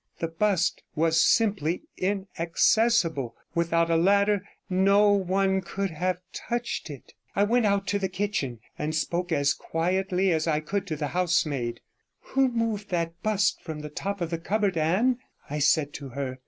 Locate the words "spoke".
8.95-9.31